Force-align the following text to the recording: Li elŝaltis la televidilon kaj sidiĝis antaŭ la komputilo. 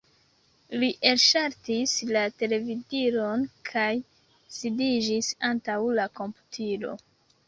Li 0.83 0.87
elŝaltis 1.09 1.91
la 2.15 2.23
televidilon 2.41 3.43
kaj 3.71 3.83
sidiĝis 4.55 5.29
antaŭ 5.51 5.77
la 6.01 6.07
komputilo. 6.21 6.95